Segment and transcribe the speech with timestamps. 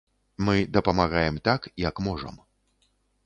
[0.45, 2.35] Мы дапамагаем так, як можам.